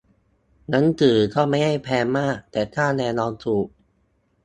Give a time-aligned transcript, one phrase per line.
[0.69, 3.67] หนังสือก็ไม่ได้แพงมาก แต่ค่าแรงเราถูก